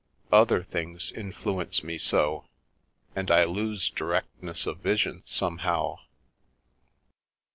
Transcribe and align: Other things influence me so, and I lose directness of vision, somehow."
Other 0.31 0.63
things 0.63 1.11
influence 1.11 1.83
me 1.83 1.99
so, 1.99 2.45
and 3.15 3.29
I 3.29 3.43
lose 3.43 3.87
directness 3.87 4.65
of 4.65 4.79
vision, 4.79 5.21
somehow." 5.25 5.99